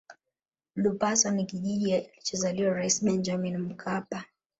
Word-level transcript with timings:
lupaso 0.75 1.31
ni 1.31 1.45
kijiji 1.45 1.93
alichozaliwa 1.93 2.73
rais 2.73 3.03
benjamin 3.03 3.57
mkapa 3.57 4.25